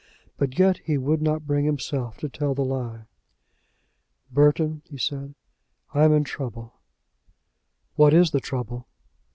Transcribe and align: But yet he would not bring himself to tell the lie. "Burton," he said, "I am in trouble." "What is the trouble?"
But 0.35 0.57
yet 0.57 0.79
he 0.79 0.97
would 0.97 1.21
not 1.21 1.45
bring 1.45 1.63
himself 1.65 2.17
to 2.17 2.27
tell 2.27 2.55
the 2.55 2.65
lie. 2.65 3.03
"Burton," 4.31 4.81
he 4.85 4.97
said, 4.97 5.35
"I 5.93 6.03
am 6.05 6.11
in 6.11 6.23
trouble." 6.23 6.73
"What 7.97 8.11
is 8.11 8.31
the 8.31 8.39
trouble?" 8.39 8.87